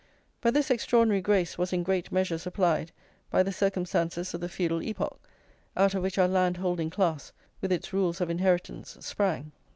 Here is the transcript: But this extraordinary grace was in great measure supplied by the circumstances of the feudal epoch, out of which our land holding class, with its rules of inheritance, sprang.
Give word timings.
But 0.41 0.55
this 0.55 0.71
extraordinary 0.71 1.21
grace 1.21 1.59
was 1.59 1.71
in 1.71 1.83
great 1.83 2.11
measure 2.11 2.39
supplied 2.39 2.91
by 3.29 3.43
the 3.43 3.51
circumstances 3.51 4.33
of 4.33 4.41
the 4.41 4.49
feudal 4.49 4.81
epoch, 4.81 5.19
out 5.77 5.93
of 5.93 6.01
which 6.01 6.17
our 6.17 6.27
land 6.27 6.57
holding 6.57 6.89
class, 6.89 7.31
with 7.61 7.71
its 7.71 7.93
rules 7.93 8.19
of 8.19 8.31
inheritance, 8.31 8.97
sprang. 9.01 9.51